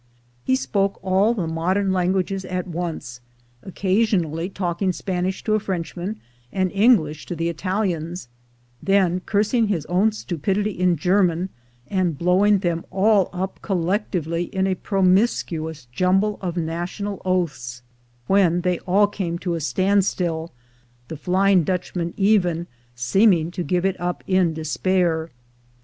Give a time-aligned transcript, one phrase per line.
[0.43, 3.21] He spoke all the modem languages at once,
[3.61, 6.19] occasionally talking Spanish to a Frenchman,
[6.51, 8.27] and English to the Italians,
[8.81, 11.49] then cursing his o\^"n stupidit}" in German,
[11.87, 17.83] and blow ing them all up collectively in a promiscuous jumble of national oaths,
[18.25, 20.51] when they all came to a stand still,
[21.09, 22.65] the Flying Dutchm.an even
[22.95, 25.29] seeming to give it up in despair.